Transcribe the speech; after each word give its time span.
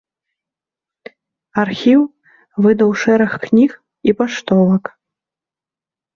Архіў 1.63 2.01
выдаў 2.67 2.91
шэраг 3.03 3.31
кніг 3.45 3.71
і 4.09 4.19
паштовак. 4.23 4.83